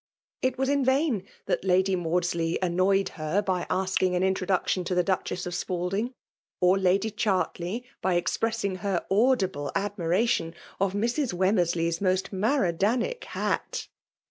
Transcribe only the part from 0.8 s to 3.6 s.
vain that Lady Mandsley annoyed h«r